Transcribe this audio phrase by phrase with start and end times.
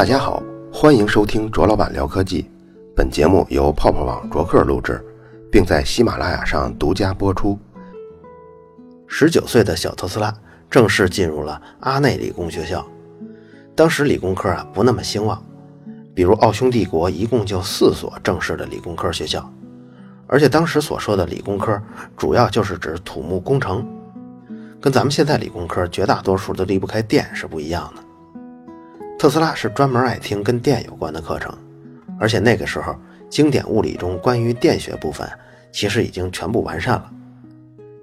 [0.00, 0.42] 大家好，
[0.72, 2.50] 欢迎收听卓老板聊科技。
[2.96, 4.98] 本节目由泡泡网卓克录制，
[5.52, 7.58] 并在喜马拉雅上独家播出。
[9.06, 10.34] 十九岁的小特斯拉
[10.70, 12.82] 正式进入了阿内理工学校。
[13.74, 15.44] 当时理工科啊不那么兴旺，
[16.14, 19.52] 比如奥匈帝国一共就四所正式的理工科学校，
[20.26, 21.78] 而且当时所说的理工科
[22.16, 23.86] 主要就是指土木工程，
[24.80, 28.02] 跟咱们现在理工科绝大多数都离不开电是不一样的。
[29.20, 31.54] 特斯拉是专门爱听跟电有关的课程，
[32.18, 32.96] 而且那个时候
[33.28, 35.28] 经典物理中关于电学部分
[35.70, 37.12] 其实已经全部完善了。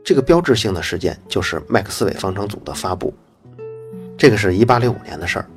[0.05, 3.11] 这个标志性的事件就是麦克斯韦方程组的发布，
[4.15, 5.49] 这个是一八六五年的事儿。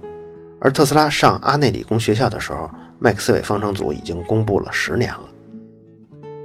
[0.62, 5.28] 而特斯拉上阿内理工学校的时候，麦克斯韦方程组已经公布了十年了。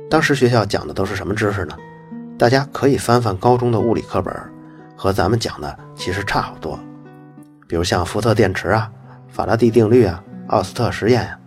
[0.10, 1.78] 当时学校讲的都是什么知识呢？
[2.38, 4.36] 大家可以翻翻高中的物理课本，
[4.94, 6.78] 和咱们讲的其实差不多。
[7.66, 8.92] 比如像福特电池啊、
[9.36, 11.38] 法拉第定律啊、奥斯特实验呀。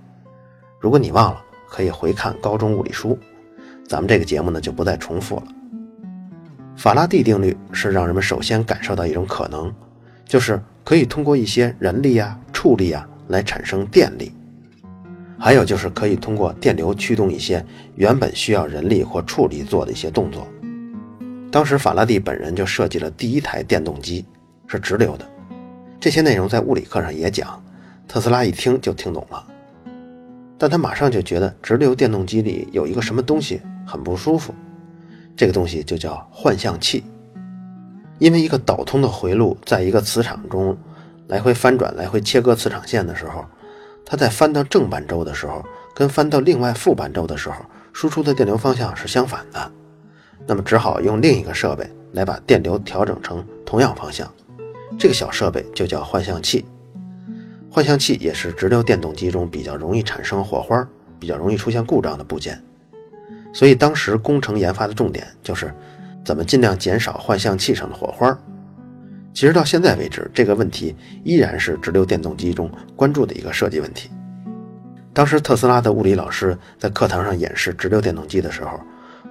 [0.78, 3.19] 如果你忘了，可以回看高中物理书。
[3.89, 5.44] 咱们这个节目呢就不再重复了。
[6.77, 9.75] 法拉第定律是让人们首先感受到一种可能，
[10.27, 12.39] 就是可以通过一些人力啊。
[12.53, 14.34] 畜力啊，来产生电力，
[15.39, 20.47] 还有就是可以通过电流驱动一些原本需要人力或畜力做的一些动作。
[21.50, 24.27] 当时法拉第本人就设计了第一台电动机，
[24.66, 25.27] 是直流的。
[25.98, 27.59] 这些内容在物理课上也讲，
[28.08, 29.46] 特斯拉一听就听懂了，
[30.56, 34.54] 但他马上就觉得直流电动机里有一个什么东西很不舒服，
[35.36, 37.04] 这个东西就叫换向器，
[38.18, 40.76] 因为一个导通的回路在一个磁场中。
[41.28, 43.44] 来回翻转，来回切割磁场线的时候，
[44.02, 45.62] 它在翻到正半周的时候，
[45.94, 47.56] 跟翻到另外负半周的时候，
[47.92, 49.70] 输出的电流方向是相反的。
[50.46, 54.26] 那么只好用另一个设备来把电流调整成同样方向。
[54.98, 56.64] 这个小设备就叫换向器。
[57.78, 60.84] 换向器也是直流电动机中比较容易产生火花、
[61.20, 62.60] 比较容易出现故障的部件。
[63.53, 65.72] 所以当时工程研发的重点就是
[66.25, 68.36] 怎么尽量减少换向器上的火花。
[69.32, 74.10] 其实到现在为止，这个问题依然是直流电动机中关注的一个设计问题。
[75.14, 78.80] 当时特斯拉的物理老师在课堂上演示直流电动机的时候，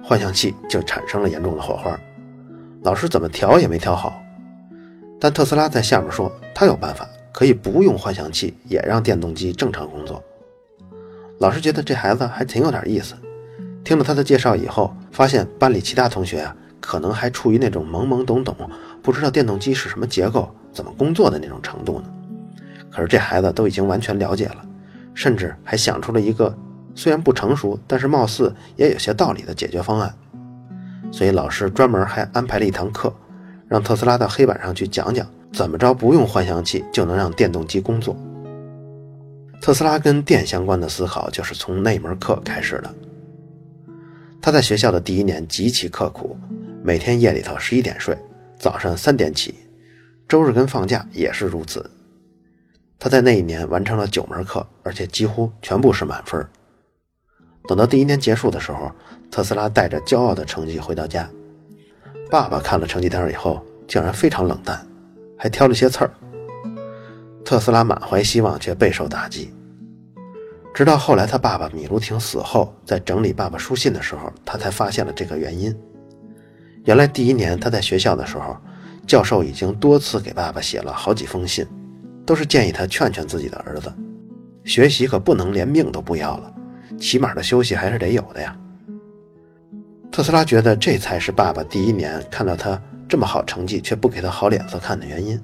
[0.02, 2.00] 换向器就产生了严重的火花，
[2.82, 4.18] 老师怎么调也没调好。
[5.20, 7.06] 但特斯拉在下面说，他有办法，
[7.38, 10.20] 可以不用换向器也让电动机正常工作。
[11.38, 13.14] 老师觉得这孩子还挺有点意思，
[13.84, 16.56] 听了他的介绍以后，发现班里其他同学啊。
[16.80, 18.56] 可能还处于那种懵懵懂懂，
[19.02, 22.10] 不知道电动机是什么结构、怎么工作的那种程度呢。
[22.90, 24.64] 可是这孩子都已经完全了解了，
[25.14, 26.52] 甚至还想出了一个
[26.96, 30.12] 虽然不成熟，但是貌似也有些道理的解决方案。
[31.12, 33.14] 所以老师专门还安排了一堂课，
[33.68, 38.16] 让特斯拉到黑板上去讲讲怎么着不用换向器就能让电动机工作。
[39.60, 42.94] 特斯拉跟电相关的思考就是从那门课开始的。
[44.40, 46.36] 他在学校的第一年极其刻苦。
[46.80, 48.16] 每天夜里头十一点睡，
[48.56, 49.52] 早上三点起，
[50.28, 51.90] 周日跟放假也是如此。
[52.98, 56.46] 他在那一年完成了九门课，而且几乎全部是满分。
[57.68, 58.90] 等到第一年结束的时候，
[59.30, 61.28] 特斯拉带着骄傲的成绩回到家，
[62.30, 64.86] 爸爸看了成绩单以后，竟然非常冷淡，
[65.38, 66.10] 还挑了些刺儿。
[67.44, 69.54] 特斯拉满怀希望，却备受打击。
[70.74, 75.74] 直到后来他爸爸米卢廷死后，在整理爸爸书信的时候，他才发现了这个原因。
[76.84, 78.56] 原来第一年他在学校的时候，
[79.06, 81.66] 教授已经多次给爸爸写了好几封信，
[82.26, 83.92] 都是建议他劝劝自己的儿子，
[84.64, 86.54] 学习可不能连命都不要了，
[86.98, 88.56] 起码的休息还是得有的呀。
[90.12, 95.40] 特斯拉觉得这才是爸爸第一年看到他这么好成绩却不给他好脸色看的原因。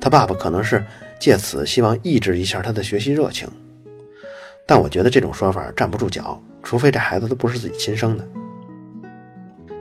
[0.00, 0.84] 他爸爸可能是
[1.18, 3.48] 借此希望抑制一下他的学习热情，
[4.66, 8.26] 但我觉得这种说法站不住脚，除非这孩子都不是自己亲生的。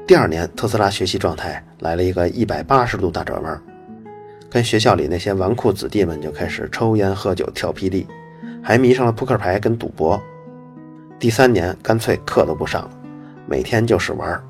[0.06, 3.62] 第二年，特斯拉学习状态来了一个一百八十度大转弯，
[4.50, 8.06] 跟学校里那些纨绔子弟们就开始抽烟喝酒跳霹雳，
[8.62, 10.22] 还迷上了扑克牌跟赌博。
[11.20, 12.92] 第三年，干脆课都不上了，
[13.48, 14.42] 每天就是玩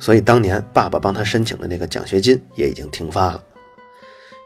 [0.00, 3.40] 所以当年爸爸帮他申请的那个奖学金也已经停发了。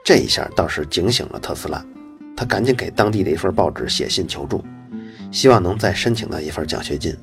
[0.04, 1.82] 这一下倒是警醒了特斯拉，
[2.36, 4.62] 他赶紧给当地的一份报纸写信求助，
[5.30, 7.16] 希望能再申请到一份奖学金。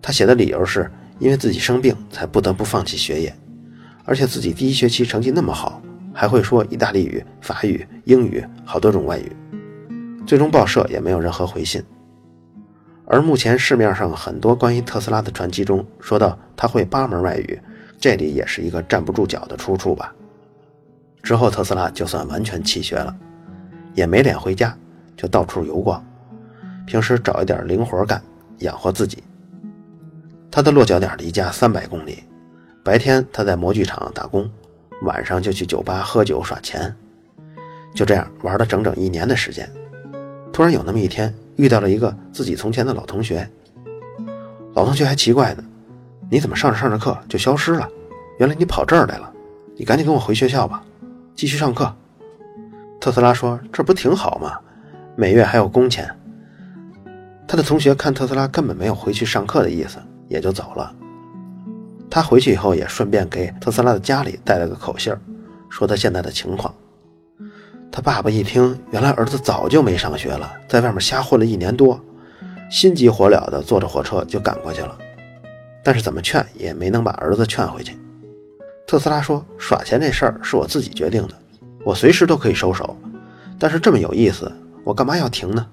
[0.00, 0.90] 他写的理由是。
[1.18, 3.32] 因为自己生病，才不得不放弃学业，
[4.04, 5.80] 而且自己第一学期成绩那么好，
[6.12, 9.30] 还会说意大利语、法语、英语好多种外语。
[10.26, 11.80] 最终报社也没有任何回信。
[13.06, 17.60] 而目前市面上很多关于特斯拉的传记中说到他会八门外语，
[17.98, 20.14] 这里也是一个站不住脚的出处吧。
[21.22, 23.14] 之后特斯拉就算完全弃学了，
[23.94, 24.76] 也没脸回家，
[25.16, 26.04] 就到处游逛，
[26.86, 28.22] 平时找一点零活干
[28.58, 29.22] 养活自己。
[30.50, 32.24] 他的落脚点离家三百公里，
[32.84, 34.50] 白天他在模具厂打工，
[35.02, 36.94] 晚上就去酒吧喝酒耍钱，
[37.94, 39.70] 就这样玩了整整一年的时间。
[40.52, 41.32] 突然有那么一天，
[41.62, 43.48] 遇到了一个自己从前的老同学。
[44.74, 45.62] 老同学还奇怪呢，
[46.28, 47.88] 你怎么上着上着课就消失了？
[48.40, 49.32] 原来你跑这儿来了，
[49.76, 50.82] 你赶紧跟我回学校吧，
[51.36, 51.94] 继续上课。
[53.00, 54.58] 特斯拉说：“这不挺好吗？
[55.14, 56.10] 每月还有工钱。”
[57.46, 60.92] 他的同学看特斯拉根本没有回去上课的意思，也就走了。
[62.10, 65.14] 他回去以后也顺便给特斯拉的家里带了个口信
[65.70, 66.74] 说他现在的情况。
[67.92, 72.00] 他爸爸一听，原来儿子早就没上学了，在外面瞎混了一年多。
[72.70, 74.96] 心急火燎地坐着火车就赶过去了，
[75.84, 77.94] 但是怎么劝也没能把儿子劝回去。
[78.86, 81.34] 特斯拉说：“耍钱这事儿是我自己决定的，
[81.84, 82.96] 我随时都可以收手。
[83.58, 84.50] 但是这么有意思，
[84.84, 85.66] 我干嘛要停呢？”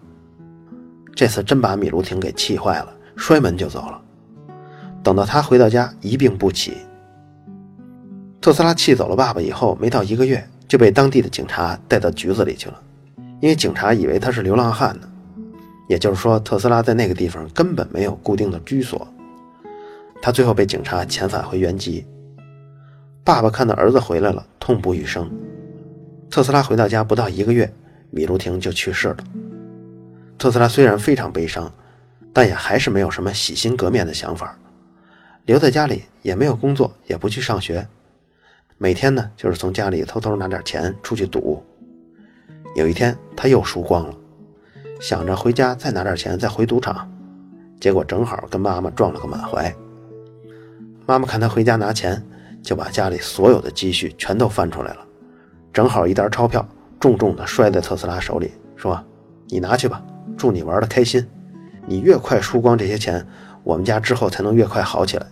[1.16, 4.01] 这次真把米卢廷给气坏了，摔门就走了。
[5.01, 6.77] 等到他回到家，一病不起。
[8.42, 12.80] 特斯拉气走了爸爸以后，没到一个月就被当地的警察带到局子里去了，
[13.42, 15.10] 因为警察以为他是流浪汉呢。
[15.89, 19.07] 也就是说，特斯拉在那个地方根本没有固定的居所。
[20.21, 22.06] 他最后被警察遣返回原籍。
[23.24, 25.27] 爸爸看到儿子回来了，痛不欲生。
[26.30, 27.74] 特斯拉回到家不到一个月，
[28.12, 29.18] 米卢廷就去世了。
[30.38, 31.74] 特斯拉虽然非常悲伤，
[32.31, 34.56] 但也还是没有什么洗心革面的想法，
[35.45, 37.88] 留在家里也没有工作，也不去上学，
[38.81, 41.62] 每天呢就是从家里偷偷拿点钱出去赌。
[42.78, 44.16] 有一天他又输光了。
[45.02, 47.10] 想着回家再拿点钱再回赌场，
[47.78, 49.74] 结果正好跟妈妈撞了个满怀。
[51.06, 52.26] 妈妈看他回家拿钱，
[52.64, 55.06] 就把家里所有的积蓄全都翻出来了，
[55.74, 56.66] 正好一沓钞票
[57.02, 59.02] 重重的摔在特斯拉手里，说
[59.48, 60.02] ：“你拿去吧，
[60.38, 61.26] 祝你玩的开心。
[61.86, 63.26] 你越快输光这些钱，
[63.64, 65.26] 我们家之后才能越快好起来。”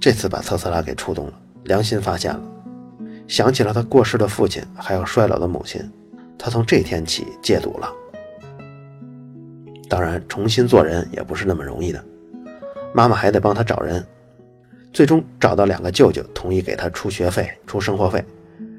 [0.00, 1.32] 这次把特斯拉给触动了，
[1.68, 2.40] 良心发现了，
[3.28, 5.80] 想起了他过世的父亲，还有衰老的母亲，
[6.38, 7.92] 他从这天起戒赌了。
[9.86, 12.02] 当然，重新做人也不是那么容易的。
[12.94, 14.04] 妈妈还得帮他找人，
[14.94, 18.24] 最终找到两个舅舅，同意给他出学费、出生活费，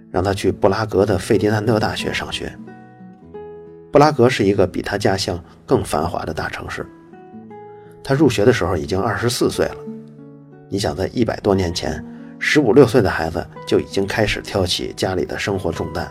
[0.09, 2.51] 让他去布拉格的费迪南德大学上学。
[3.91, 6.83] 布拉格是一个比他家乡更繁华的大城市。
[8.03, 9.77] 他入学的时候已经二十四岁了。
[10.69, 12.03] 你想，在一百多年前，
[12.39, 16.09] 十五六岁的孩子就已经开始挑起家里的生活重担，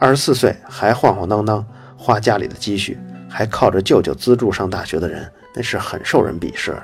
[0.00, 1.64] 二十四岁还晃晃荡荡
[1.96, 2.98] 花家里的积蓄。
[3.30, 6.74] 还靠着舅舅资助上大学的人，那是很受人鄙视。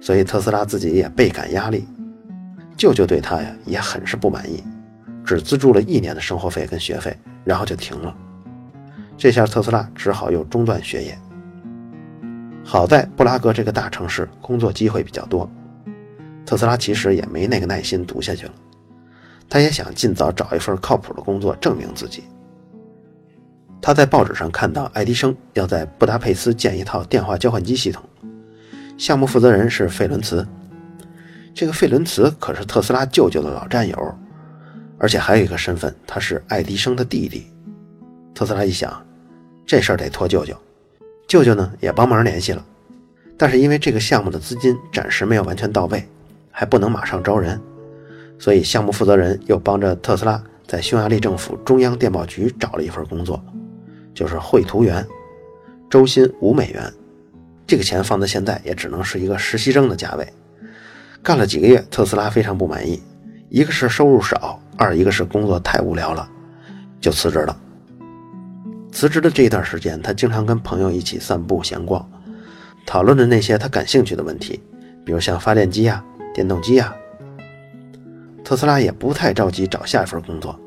[0.00, 1.84] 所以特斯拉自己也倍感压力，
[2.76, 4.62] 舅舅对他呀也很是不满意，
[5.24, 8.16] 只资助了一年的生活费跟学费，然后就停了。
[9.18, 11.18] 这下特斯拉只好又中断学业。
[12.64, 15.50] 好在布拉格这个大城市工作机会比较多，
[16.52, 18.52] 特斯拉其实也没那个耐心读下去了，
[19.48, 22.24] 他也想尽早找一份靠谱的工作证明自己。
[23.80, 28.04] 他在报纸上看到爱迪生要在布达佩斯建一套电话交换机系统，
[28.98, 30.46] 项目负责人是费伦茨。
[31.54, 34.14] 这个费伦茨可是特斯拉舅舅的老战友，
[34.98, 37.46] 而且还有一个身份，他是爱迪生的弟弟。
[38.34, 39.02] 特斯拉一想，
[39.64, 40.54] 这事儿得托舅舅。
[41.26, 42.62] 舅舅呢也帮忙联系了，
[43.38, 46.06] 但是因为这个项目的资金暂时没有完全到位，
[46.52, 47.60] 还不能马上招人，
[48.38, 53.42] 所以项目负责人又帮着特斯拉在匈牙利政府中央电报局找了一份工作。
[54.14, 55.04] 就是绘图员，
[55.88, 56.92] 周薪五美元，
[57.66, 60.32] 这个钱放在现在也只能是一个实习生的价位。
[61.22, 63.02] 干了几个月，特斯拉非常不满意，
[63.48, 66.28] 一个是收入少，二一个是工作太无聊了，
[67.00, 67.56] 就辞职了。
[68.92, 72.06] 辞职的这一段时间，他经常跟朋友一起散步闲逛，
[72.84, 74.60] 讨论着那些他感兴趣的问题，
[75.06, 76.94] 比如像发电机啊、电动机啊。
[78.44, 80.58] 特斯拉也不太着急找下一份工作。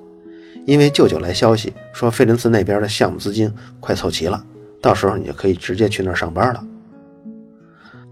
[0.66, 4.44] 因为舅舅来消息说，费伦茨那边的项目资金快凑齐了，
[4.82, 6.66] 到时候你就可以直接去那儿上班了。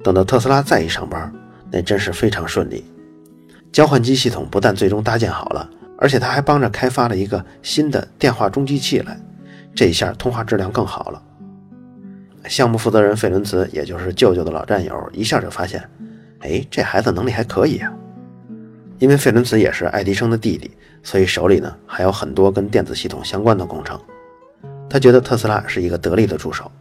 [0.03, 1.33] 等到特斯拉再一上班，
[1.71, 2.85] 那真是非常顺利。
[3.71, 5.67] 交换机系统不但最终搭建好了，
[5.97, 9.19] 而且他还帮着开发了一个新的电话中继器来，
[9.73, 11.23] 这一下通话质量更好了。
[12.47, 15.83] 项目负责人费伦茨，也就是舅舅的老战友，一下就发现，
[16.43, 17.91] 哎，这孩子能力还可以啊。
[18.99, 20.69] 因为费伦茨也是爱迪生的弟弟，
[21.01, 23.99] 所以手里呢还有很多跟电子系统相关的工程。
[24.89, 26.71] 他觉得特斯拉是一个得力的助手，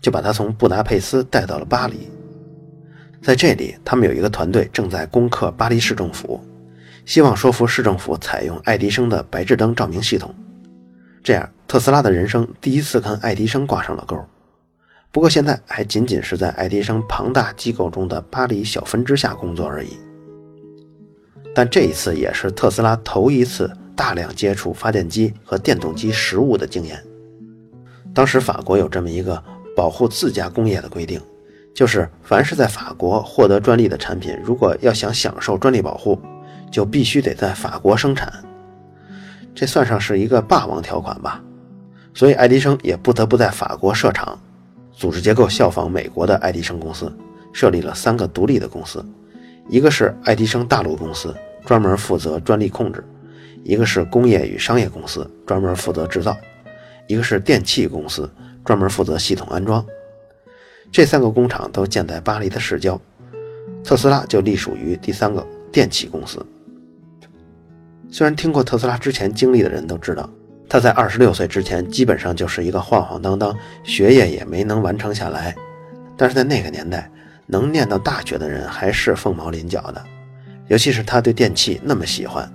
[0.00, 2.08] 就把他从布达佩斯带到了巴黎。
[3.20, 6.40] 在这里，他们有一个团队正在攻克巴黎市政府，
[7.04, 10.34] 希望说服市政府采用爱迪生的白炽灯照明系统。
[11.22, 14.16] 这样，特斯拉的人生第一次跟爱迪生挂上了钩。
[15.12, 19.96] 不过现在还仅仅是在爱迪生庞大机构中的巴黎小分支下工作而已。
[21.52, 27.02] 但这一次也是特斯拉头一次大量接触发电机和电动机实物的经验。
[28.14, 29.42] 当时法国有这么一个
[29.76, 31.20] 保护自家工业的规定，
[31.74, 36.16] 就是凡是在法国获得专利的产品，如果要想享受专利保护，
[36.70, 38.32] 就必须得在法国生产。
[39.56, 41.42] 这算上是一个霸王条款吧，
[42.14, 44.38] 所以爱迪生也不得不在法国设厂，
[45.00, 47.10] 组织结构效仿美国的爱迪生公司，
[47.54, 49.02] 设立了三个独立的公司，
[49.66, 53.00] 一个是爱迪生大陆公司，专门负责专利控制；
[53.64, 56.34] 一个是工业与商业公司，专门负责制造；
[57.06, 58.30] 一个是电器公司，
[58.62, 59.82] 专门负责系统安装。
[60.92, 63.00] 这三个工厂都建在巴黎的市郊，
[63.82, 65.42] 特斯拉就隶属于第三个
[65.72, 66.44] 电器公司。
[68.10, 70.28] 虽然听过特斯拉之前经历的人都知道，
[70.70, 75.52] 他在二十六岁之前基本上就是一个晃晃荡荡，学业也没能完成下来。
[76.16, 77.10] 但是在那个年代，
[77.44, 80.00] 能念到大学的人还是凤毛麟角的，
[80.68, 82.48] 尤其是他对电器那么喜欢，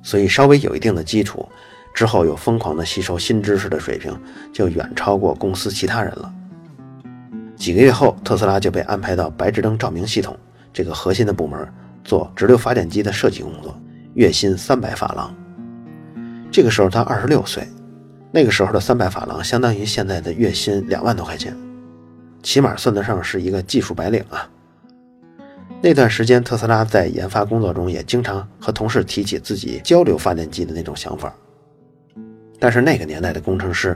[0.00, 1.44] 所以稍微有一定的基础
[1.92, 4.16] 之后，又疯狂的吸收新知识的水平
[4.52, 6.32] 就远超过公司其他人了。
[7.56, 10.38] 几个月后，特斯拉就被安排到白炽灯照明系统
[10.72, 11.68] 这个核心的部门
[12.04, 13.76] 做直流发电机的设计工作。
[14.14, 15.34] 月薪三百法郎。
[16.56, 17.68] 这个时候他二十六岁，
[18.32, 21.54] 那个时候的三百法郎相当于现在的月薪两万多块钱，
[22.42, 24.48] 起码算得上是一个技术白领啊。
[25.82, 31.30] 那段时间，特斯拉在研发工作中也经常和同事提起自己交流发电机的那种想法。
[32.58, 33.94] 但是那个年代的工程师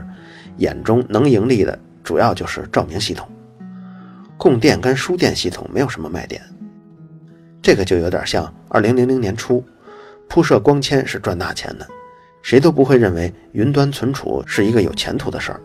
[0.57, 3.27] 眼中能盈利的主要就是照明系统，
[4.37, 6.39] 供电跟输电系统没有什么卖点。
[7.59, 9.65] 这个就有点像二零零零年初。
[10.29, 11.85] 铺设光纤是赚大钱的，
[12.41, 15.61] 谁都不会认为云端存储是一个有前途的事儿，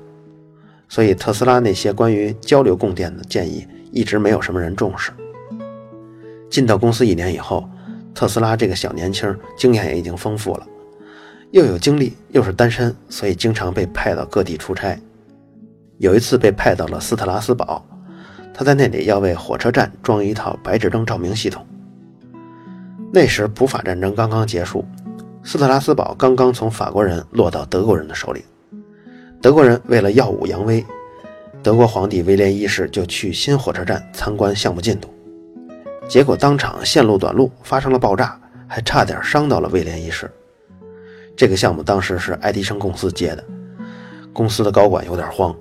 [0.88, 5.10] 所以特斯拉那些关于交流供电的建议一直没有什么人重视。
[6.50, 7.68] 进到公司一年以后，
[8.14, 10.66] 特斯拉这个小年轻经验也已经丰富了，
[11.50, 14.98] 又有精力又是单身，所以经常被派到各地出差。
[15.98, 17.84] 有一次被派到了斯特拉斯堡，
[18.54, 21.66] 他在那里要为火车站装一套白炽灯照明系统。
[23.12, 24.84] 那时普法战争刚刚结束，
[25.46, 28.44] 斯特拉斯堡刚刚从法国人落到德国人的手里。
[29.40, 30.84] 德国人为了耀武扬威，
[31.62, 35.08] 德国皇帝威廉一世就去新火车站参观项目进度，
[36.08, 38.36] 结果当场线路短路，发生了爆炸，
[38.66, 40.28] 还差点伤到了威廉一世。
[41.36, 43.44] 这个项目当时是爱迪生公司接的，
[44.32, 45.54] 公司的高管有点慌，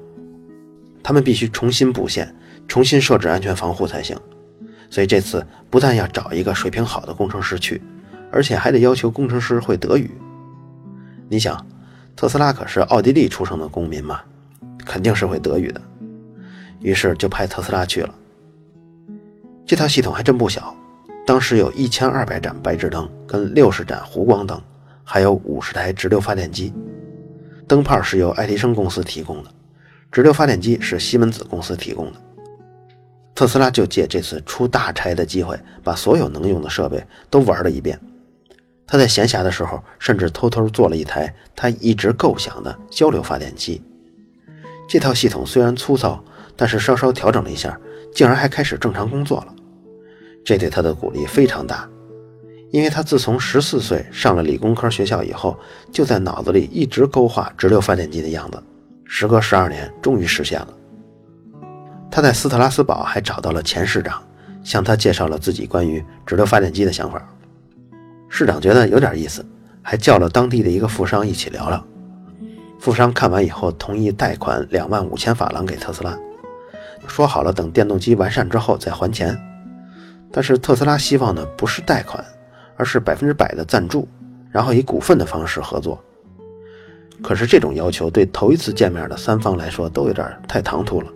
[1.04, 2.36] 他们必须重新布线，
[2.68, 4.18] 重新设置安全防护才行。
[4.90, 7.80] 所以这次不但要找一个水平好的工程师去，
[8.36, 10.12] 而且还得要求工程师会德语。
[11.30, 11.66] 你想，
[12.18, 14.20] 特斯拉可是奥地利出生的公民嘛，
[14.86, 15.82] 肯定是会德语的。
[16.82, 18.14] 于是就派特斯拉去了。
[19.66, 20.76] 这套系统还真不小，
[21.26, 24.62] 当时有一千二百盏白炽灯，跟六十盏弧光灯，
[25.06, 26.74] 还有五十台直流发电机。
[27.66, 29.50] 灯泡是由爱迪生公司提供的，
[30.12, 32.20] 直流发电机是西门子公司提供的。
[33.34, 37.98] 特斯拉就借这次出大差的机会，把所有能用的设备都玩了一遍。
[38.88, 43.82] 他在闲暇的时候，甚至偷偷做了一台他一直构想的交流发电机。
[44.88, 46.24] 这套系统虽然粗糙，
[46.56, 47.80] 但是稍稍调整了一下，
[48.14, 49.56] 竟然还开始正常工作了。
[50.46, 51.90] 这对他的鼓励非常大，
[52.72, 55.58] 因为他自从十四岁上了理工科学校以后，
[55.92, 58.64] 就在脑子里一直勾画直流发电机的样子。
[59.06, 60.68] 时隔十二年，终于实现了。
[62.12, 64.22] 他在斯特拉斯堡还找到了前市长，
[64.64, 67.28] 向他介绍了自己关于直流发电机的想法。
[68.38, 69.46] 市长觉得有点意思，
[69.82, 71.82] 还叫了当地的一个富商一起聊聊。
[72.78, 76.14] 富商看完以后，同意贷款两万五千法郎给特斯拉，
[77.08, 79.34] 说好了等电动机完善之后再还钱。
[80.34, 82.22] 但是特斯拉希望的不是贷款，
[82.76, 84.06] 而是百分之百的赞助，
[84.52, 85.98] 然后以股份的方式合作。
[87.24, 91.08] 可是这种要求对头一次见面的三方来说都有点太唐突了。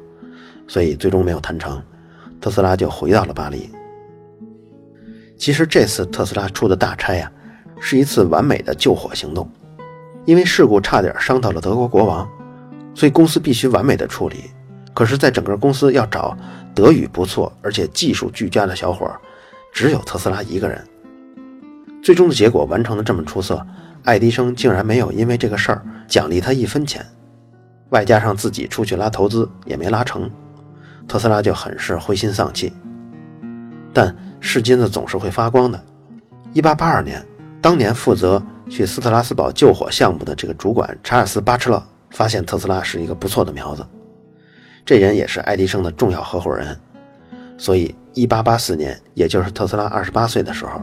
[0.70, 1.84] 所以最终没有谈成，
[2.40, 3.70] 特斯拉就回到了巴黎。
[5.40, 7.32] 其实这次特斯拉出的大差呀，
[7.80, 9.50] 是一次完美的救火行动。
[10.26, 12.30] 因为事故差点伤到了德国国王，
[12.94, 14.52] 所以公司必须完美的处理。
[14.94, 16.38] 可是，在整个公司要找
[16.76, 19.18] 德语不错而且技术俱佳的小伙儿，
[19.72, 20.86] 只有特斯拉一个人。
[22.04, 23.66] 最终的结果完成的这么出色，
[24.04, 27.06] 爱迪生竟然没有因为这个事儿奖励他一分钱，
[27.92, 30.30] 外加上自己出去拉投资也没拉成。
[31.08, 32.74] 特斯拉就很是灰心丧气，
[33.94, 35.84] 但是金子总是会发光的。
[36.54, 37.24] 一八八二年，
[37.62, 43.86] 当年负责去斯特拉斯堡救火项目的这个主管查尔斯·巴彻勒发现特斯拉是一个不错的苗子，
[44.86, 46.78] 这人也是爱迪生的重要合伙人。
[47.58, 50.82] 所以，1884年，也就是特斯拉28岁的时候，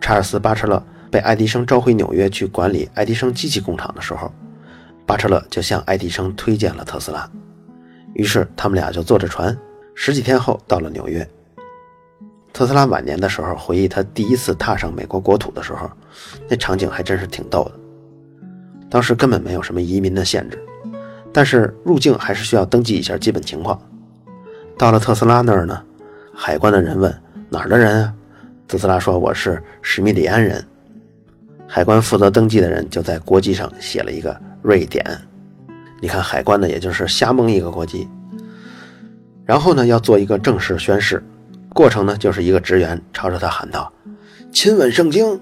[0.00, 4.32] 查尔斯·巴彻勒被爱迪生召回纽约去管理爱迪生机器工厂的时候，
[5.04, 7.28] 巴彻勒就向爱迪生推荐了特斯拉。
[8.14, 9.56] 于是，他们俩就坐着船，
[9.94, 11.28] 十几天后到了纽约。
[12.56, 15.90] 特斯拉晚年的时候回忆，他第一次踏上美国国土的时候，
[16.48, 17.72] 那场景还真是挺逗的。
[18.88, 20.58] 当时根本没有什么移民的限制，
[21.34, 23.78] 但是入境还是需要登记一下基本情况。
[24.78, 25.82] 到了特斯拉那儿呢，
[26.34, 27.14] 海关的人问
[27.50, 28.14] 哪儿的人啊？
[28.66, 30.66] 特斯拉说我是史密里安人。
[31.66, 35.04] 海关负责登记的人就在国籍上写了一个瑞典。
[36.00, 38.08] 你看海关的也就是瞎蒙一个国籍。
[39.44, 41.22] 然后呢，要做一个正式宣誓。
[41.76, 43.92] 过程呢，就是一个职员朝着他喊道
[44.50, 45.38] ：“亲吻圣经，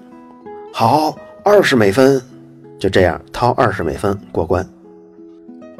[0.73, 2.21] 好，二十美分。”
[2.77, 4.67] 就这样掏二十美分过关。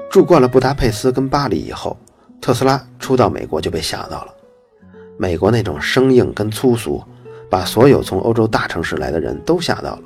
[0.09, 1.97] 住惯了布达佩斯跟巴黎以后，
[2.39, 4.33] 特斯拉初到美国就被吓到了。
[5.17, 7.03] 美国那种生硬跟粗俗，
[7.49, 10.03] 把所有从欧洲大城市来的人都吓到了。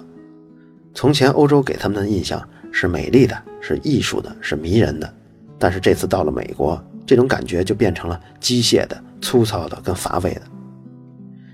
[0.96, 2.41] 从前欧洲给他们的印象
[2.72, 5.13] 是美丽的，是艺术的，是迷人的，
[5.60, 8.96] 但是这次到了美国，这种感觉就变成了机械的。
[9.20, 10.42] 粗糙的跟乏味的，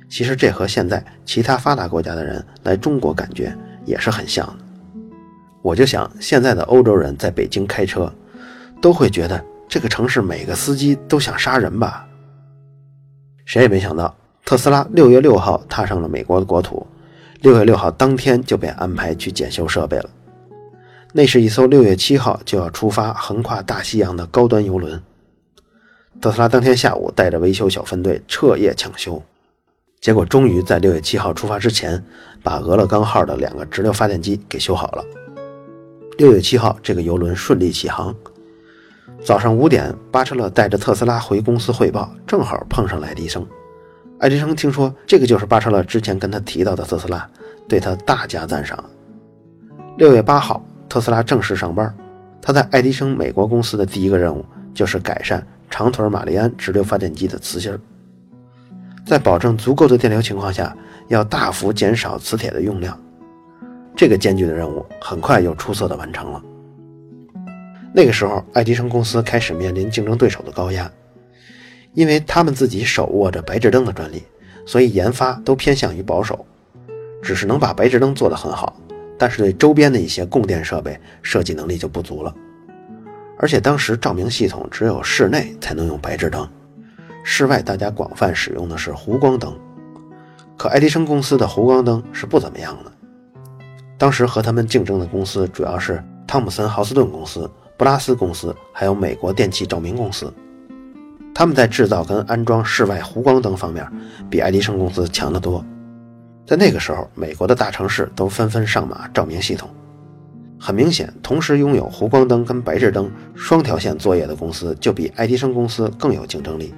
[0.10, 4.58] 其实这和现在其他发达国家的人来中国感觉也是很像的。
[5.64, 8.14] 我就想，现在的欧洲人在北京开车，
[8.82, 12.06] 都会觉得这个城市每个司机都想杀人吧？
[13.46, 16.86] 谁也没想到，特斯拉六月六号踏上了美国的国土，
[17.42, 20.10] 六月六号当天就被安排去检修设备了。
[21.14, 25.02] 那是一艘六月七号就要出发横跨大西洋的高端游轮。
[26.22, 29.22] 特斯拉当天下午带着维修小分队彻夜抢修，
[30.02, 32.04] 结果终于在六月七号出发之前，
[32.42, 35.04] 把俄勒冈号的两个直流发电机给修好了。
[36.18, 38.16] 六月七号，这个游轮顺利起航。
[39.24, 43.46] 早上五点，巴彻勒带着特斯拉回公司汇报，正好碰上了爱迪生。
[44.18, 47.30] 爱迪生听说这个就是巴彻勒之前跟他提到的特斯拉，
[47.68, 48.82] 对他大加赞赏。
[49.98, 51.94] 六月八号，特斯拉正式上班。
[52.42, 55.46] 他在爱迪生美国公司的第一个任务就是改善。
[55.70, 57.78] 长腿马里安直流发电机的磁芯，
[59.06, 60.76] 在保证足够的电流情况下，
[61.08, 63.00] 要大幅减少磁铁的用量。
[63.96, 66.44] 这个艰巨的任务很快又出色的完成了。
[67.94, 70.92] 那个时候，爱迪生公司开始面临竞争对手的高压，
[71.94, 74.24] 因为他们自己手握着白炽灯的专利，
[74.66, 76.46] 所以研发都偏向于保守，
[77.22, 78.76] 只是能把白炽灯做得很好，
[79.18, 82.36] 但是对周边的一些供电设备设计能力就不足了。
[83.38, 86.48] 而且当时照明系统只有室内才能用白炽灯，
[87.24, 89.54] 室外大家广泛使用的是弧光灯。
[90.58, 92.92] 可爱迪生公司的弧光灯是不怎么样的。
[93.98, 100.34] 当时和他们竞争的公司主要是汤姆森豪斯顿公司、布拉斯公司，还有美国电气照明公司。
[101.34, 103.86] 他们在制造跟安装室外弧光灯方面，
[104.30, 105.64] 比爱迪生公司强得多。
[106.48, 109.70] 在那个时候，美国的大城市都纷纷上马照明系统。
[110.66, 116.74] 很明显，同时拥有弧光灯跟白炽灯双条线作业的公司，就比爱迪生公司更有竞争力。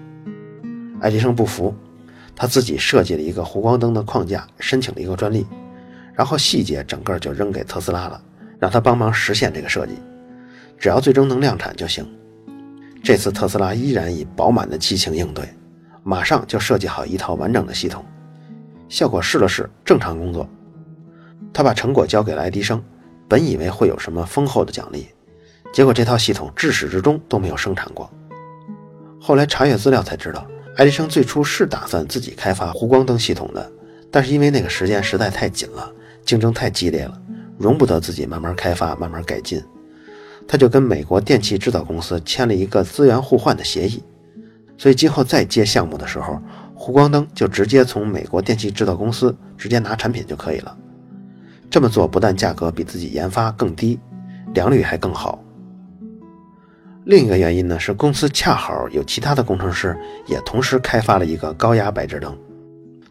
[1.00, 1.74] 爱迪生不服，
[2.36, 5.48] 他自己设计了一个弧光灯的框架，申请了一个专利，
[6.14, 8.22] 然后细节整个就扔给特斯拉了，
[8.60, 9.94] 让他帮忙实现这个设计，
[10.78, 12.06] 只要最终能量产就行。
[13.02, 15.48] 这次特斯拉依然以饱满的激情应对，
[16.04, 18.04] 马上就设计好一套完整的系统，
[18.90, 20.46] 效果试了试，正常工作。
[21.54, 22.84] 他把成果交给了爱迪生。
[23.28, 25.08] 本以为会有什么丰厚的奖励，
[25.74, 28.10] 结果这套系统至始至终都没有生产过。
[29.20, 33.72] 后来查阅资料才知道，爱迪生最初是打算自己开发弧光灯系统的，
[34.10, 35.92] 但是因为那个时间实在太紧了，
[36.24, 37.22] 竞争太激烈了，
[37.58, 39.62] 容不得自己慢慢开发、慢慢改进，
[40.48, 44.02] 他就跟美国电气制造公司签了一个资源互换的协议。
[44.78, 46.40] 所以今后再接项目的时候，
[46.78, 50.78] 弧光灯就直接从美国电气制造公司直接拿产品就可以了。
[51.70, 54.00] 这么做不但价格比自己研发更低，
[54.54, 55.44] 良率还更好。
[57.06, 62.38] 另一个原因呢是公司恰好有其他的工程师也同时开发了一个高压白炽灯，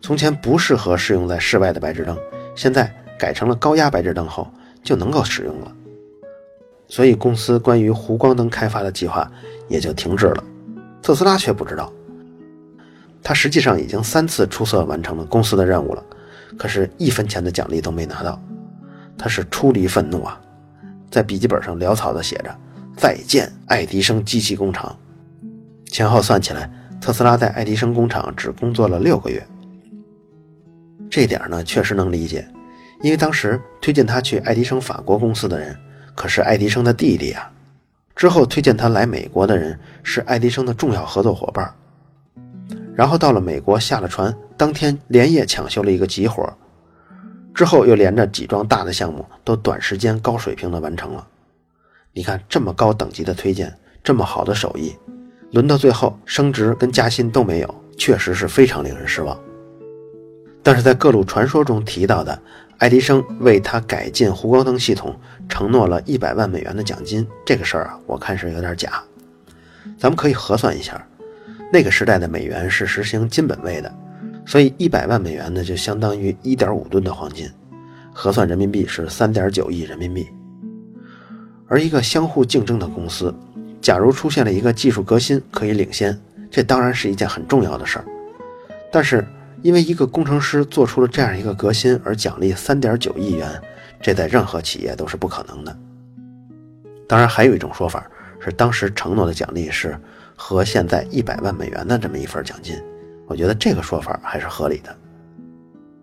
[0.02, 2.16] 从前不适合适用在室外的白炽灯，
[2.54, 4.46] 现在改成了高压白炽灯后
[4.82, 5.72] 就能够使用了。
[6.88, 9.30] 所以公司关于弧光灯开发的计划
[9.68, 10.44] 也就停滞了。
[11.02, 11.92] 特斯拉却不知道，
[13.22, 16.04] 他实际上已经三次出色完成了公司的任务了。
[16.58, 18.40] 可是，一分钱的奖励都没拿到，
[19.18, 20.40] 他是出离愤怒啊！
[21.10, 22.56] 在笔记本上潦草地写着
[22.96, 24.96] ：“再见，爱迪生机器工厂。”
[25.86, 29.46] 前后算起来，特斯拉在爱迪生工厂只工作了六个月。
[31.08, 32.46] 这点呢，确实能理解，
[33.02, 35.76] 因为当时推荐他去爱迪生法国公司的人
[36.14, 37.50] 可是爱迪生的弟弟啊。
[38.14, 41.72] 之后推荐他来美国的人是爱迪生的重要合作伙伴。
[42.96, 46.50] 然后到了美国下了船，当天连夜抢修了一个急活，
[47.54, 51.26] 之后又连着几桩大的项目都短时间高水平的完成了。
[52.14, 54.96] 你看这么高等级的推荐，这么好的手艺，
[55.52, 59.38] 轮到最后升职跟加薪都没有，确实是非常令人失望。
[60.62, 62.42] 但是在各路传说中提到的。
[62.78, 69.02] 爱迪生为他改进弧光灯系统承诺了一百万美元的奖金，这个事儿啊，我看是有点假。
[69.98, 71.02] 咱们可以核算一下，
[71.72, 73.92] 那个时代的美元是实行金本位的，
[74.46, 77.50] 所以一百万美元呢就相当于一点五吨的黄金，
[78.12, 80.26] 核算人民币是三点九亿人民币。
[81.68, 83.34] 而一个相互竞争的公司，
[83.80, 86.18] 假如出现了一个技术革新可以领先，
[86.50, 88.04] 这当然是一件很重要的事儿，
[88.90, 89.26] 但是。
[89.62, 93.50] 因为一个工程师做出了这样一个革新而奖励三点九亿元，
[94.00, 95.76] 这在任何企业都是不可能的。
[97.08, 98.06] 当然，还有一种说法
[98.38, 99.98] 是，当时承诺的奖励是
[100.36, 102.76] 和现在一百万美元的这么一份奖金。
[103.26, 104.96] 我觉得这个说法还是合理的。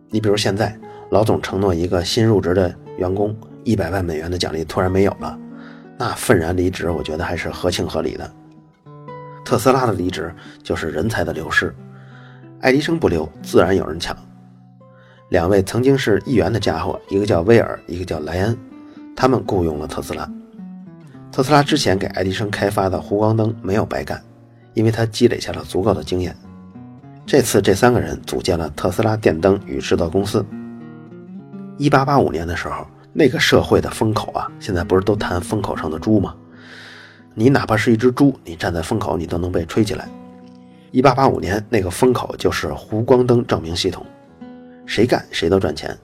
[0.10, 0.78] 你比如现在
[1.10, 5.40] 老总承诺一个新入职的员工一百万美元的奖励突然没有了，
[5.98, 8.30] 那愤然离职，我觉得还是合情合理的。
[9.46, 11.74] 特斯拉的离职就是人才的流失。
[12.62, 14.16] 爱迪生不留，自然有人抢。
[15.30, 18.58] 两位曾经是议员的家伙，一个叫威尔，一个叫莱恩，
[19.16, 20.30] 他们雇佣了特斯拉。
[21.34, 24.22] 特斯拉之前给爱迪生开发的弧光灯没有白干，
[24.76, 26.38] 因为他积累下了足够的经验。
[27.26, 30.46] 这次这三个人组建了特斯拉电灯与制造公司。
[31.80, 36.36] 一八八五年的时候，那个社会的风口啊，现在不是都谈风口上的猪吗？
[37.34, 40.08] 你哪怕是一只猪，你站在风口，你都能被吹起来。
[40.92, 44.06] 一八八五年，那个风口就是弧光灯照明系统，
[44.86, 45.98] 谁干谁都赚钱。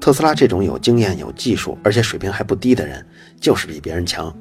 [0.00, 3.04] 特斯拉这种有经验、有技术，而且水平还不低的人，
[3.40, 4.34] 就是比别人强。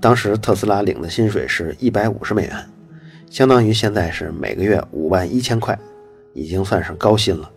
[0.00, 2.64] 当时特斯拉领的薪水是一百五十美元，
[3.30, 5.78] 相当于现在是每个月五万一千块，
[6.34, 7.50] 已经算是高薪了。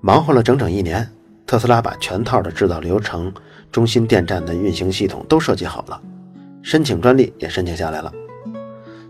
[0.00, 1.08] 忙活了整整一年，
[1.46, 3.32] 特斯拉把全套的制造流程、
[3.70, 6.00] 中心电站的运行系统都设计好了，
[6.62, 8.12] 申请专利也申请下来了。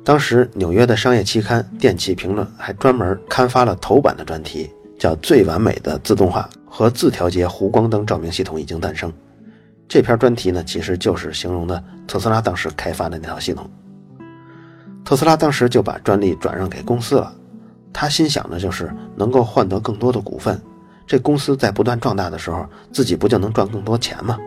[0.03, 4.70] 当时纽约的商业期刊《电气评论》还专门刊发了头版的专题，
[5.02, 9.10] 叫《最完美的自动化和自调节弧光灯照明系统已经诞生》。
[9.88, 13.68] 这篇专题呢，其实就是形容的特斯拉当时开发的那套系统。
[15.04, 17.34] 特斯拉当时就把专利转让给公司了，
[17.92, 20.56] 他心想的就是能够换得更多的股份，
[21.04, 24.38] 这公司在不断壮大的时候，自己不就能赚更多钱吗？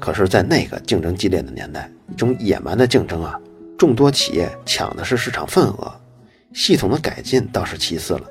[0.00, 3.38] 可是，在那个竞争激烈的年代，一种野蛮的竞争啊！
[3.76, 5.92] 众多企业抢的是市场份额，
[6.54, 8.22] 系统的改进倒是其次了。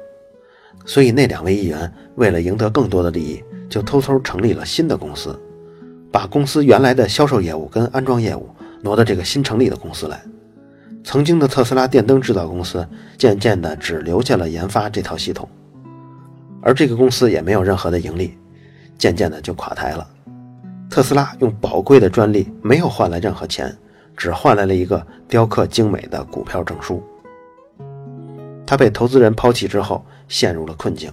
[0.86, 5.40] 所以那两位议员为了赢得更多的利益，就偷偷成立了新的公司，
[6.12, 8.50] 把公司原来的销售业务跟安装业务
[8.82, 10.22] 挪到这个新成立的公司来。
[11.04, 15.48] 曾经的特斯拉电灯制造公司渐渐的只留下了研发这套系统，
[16.62, 18.38] 而这个公司也没有任何的盈利，
[18.98, 20.08] 渐渐的就垮台了。
[20.90, 23.76] 特斯拉用宝贵的专利没有换来任何钱。
[24.18, 27.02] 只换来了一个雕刻精美的股票证书。
[28.68, 31.12] 他被投资人抛弃之后，陷入了困境，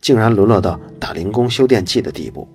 [0.00, 2.48] 竟然沦落到打零工修电器的地步。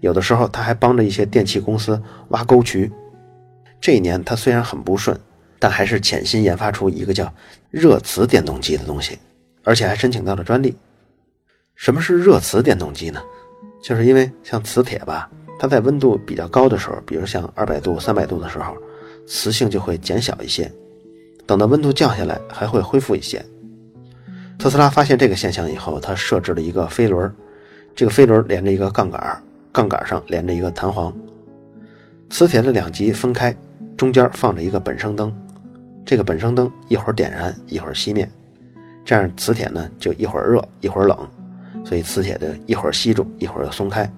[0.00, 2.90] 有的时候，他还帮着一些电器公司挖沟渠。
[3.82, 5.14] 这一年，他虽然很不顺，
[5.58, 7.30] 但还是潜心研发出一个叫
[7.70, 9.18] 热磁电动机的东西，
[9.62, 10.74] 而且还申请到了专利。
[11.74, 13.22] 什么是热磁电动机呢？
[13.82, 18.74] 就是因为像磁铁吧，它在温度比较高的时候，比如像二百度、三百度的时候。
[19.26, 20.68] 磁性就会减小一些，
[21.46, 23.44] 等到温度降下来，还会恢复一些。
[24.60, 27.32] 特斯拉发现这个现象以后，他设置了一个飞轮，
[27.96, 29.42] 这个飞轮连着一个杠杆，
[29.72, 31.10] 杠杆上连着一个弹簧，
[32.28, 33.56] 磁铁的两极分开，
[33.96, 35.34] 中间放着一个本生灯，
[36.04, 38.28] 这个本生灯一会儿点燃，一会儿熄灭，
[39.02, 41.16] 这样磁铁呢就一会儿热一会儿冷，
[41.82, 44.12] 所以磁铁的一会儿吸住，一会儿又松开，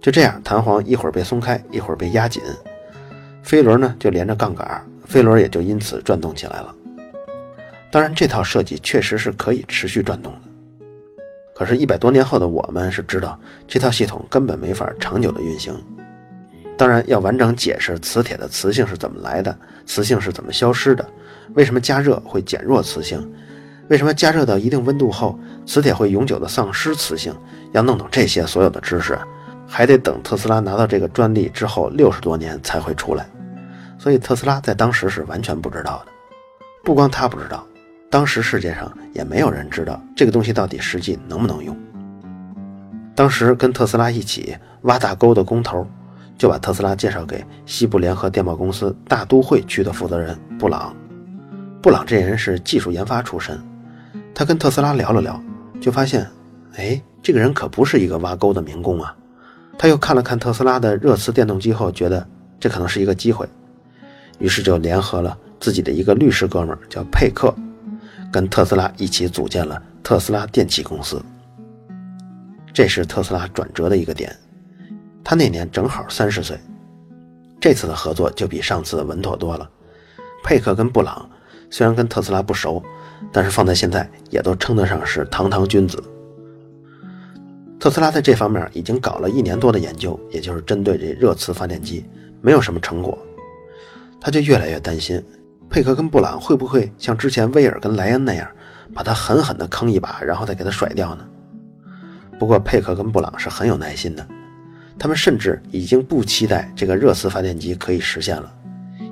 [0.00, 2.42] 就这样弹簧一会儿被松开，一会儿被压紧。
[3.42, 6.74] 飞轮呢就连着杠杆，飞轮也就因此转动起来了。
[7.90, 10.40] 当然，这套设计确实是可以持续转动的。
[11.54, 15.74] 可是，一百多年后的我们是知道这套系统根本没法长久的运行。
[16.76, 21.04] 当然，要完整解释磁铁的磁性是怎么来的，磁性是怎么消失的，
[21.54, 23.18] 为什么加热会减弱磁性，
[23.88, 27.34] 为什么加热到一定温度后磁铁会永久的丧失磁性，
[27.72, 29.18] 要弄懂这些所有的知识，
[29.66, 33.28] 还得等特斯拉拿到这个专利之后六十多年才会出来。
[33.98, 36.12] 所以特斯拉在当时是完全不知道的，
[36.84, 37.66] 不光他不知道，
[38.10, 41.76] 当时世界上也没有人知道这个东西到底实际能不能用。
[43.14, 45.86] 当时跟特斯拉一起挖大沟的工头，
[46.38, 50.94] 就把特斯拉介绍给西部联合电报公司大都会区的负责人布朗。
[51.82, 53.58] 布朗这人是技术研发出身，
[54.34, 55.40] 他跟特斯拉聊了聊，
[55.80, 56.26] 就发现，
[56.76, 59.14] 哎，这个人可不是一个挖沟的民工啊。
[59.76, 62.26] 他又看了看特斯拉的热磁电动机后，觉得
[62.58, 63.46] 这可能是一个机会，
[64.38, 67.54] 于是就联合了自己的一个律师哥们儿叫佩克，
[68.32, 71.22] 跟特斯拉一起组建了特斯拉电气公司。
[72.72, 74.34] 这是特斯拉转折的一个点，
[75.24, 76.58] 他那年正好三十岁，
[77.60, 79.68] 这次的合作就比上次稳妥多了。
[80.44, 81.28] 佩克跟布朗。
[81.70, 82.82] 虽然跟特斯拉不熟，
[83.30, 86.02] 但是放在现在也都称得上是堂堂君子。
[87.78, 92.06] 特斯拉在这方面已经搞了一年多的研究，也就是针对这热磁发电机，
[92.40, 93.18] 没有什么成果，
[94.18, 95.22] 他就越来越担心，
[95.70, 98.48] 佩克跟布朗会不会像之前威尔跟莱恩那样，
[98.94, 101.26] 把他狠狠地坑一把，然后再给他甩掉呢？
[102.38, 104.26] 不过佩克跟布朗是很有耐心的，
[104.98, 108.54] 他们甚至已经不期待这个热磁发电机可以实现了。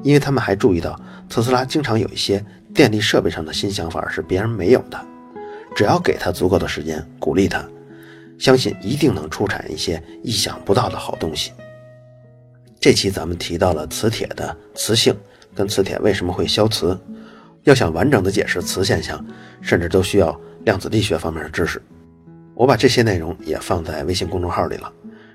[0.03, 4.99] 因为他们还注意到，特斯拉经常有一些电力设备上的新想法是别人没有的，
[5.75, 7.63] 只要给他足够的时间，鼓励他，
[8.39, 11.53] 相信一定能出产一些意想不到的好东西。
[12.79, 15.17] 这期咱们提到了磁铁的磁性
[15.57, 16.97] 跟磁铁为什么会消磁，
[17.65, 19.19] 要想完整的解释磁现象，
[19.61, 21.83] 甚至都需要量子力学方面的知识。
[22.55, 24.93] 我把这些内容也放在微信公众号里了，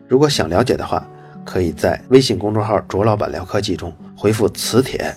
[0.07, 1.05] 如果想了解的话。
[1.43, 5.11] 可以在微信公众号“卓老板聊科技”中回复“磁铁”。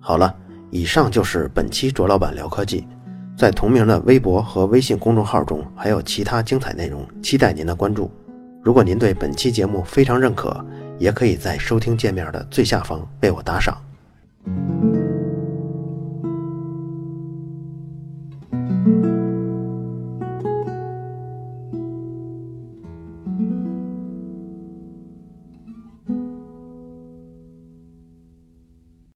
[0.00, 0.34] 好了，
[0.70, 2.88] 以上就是本期卓老板聊科技。
[3.36, 8.10] 在同名的微博和微信公众号中还有其他精彩内容，期待您的关注。
[8.62, 10.64] 如果您对本期节目非常认可，
[11.00, 13.82] 也可以在收听界面的最下方为我打赏。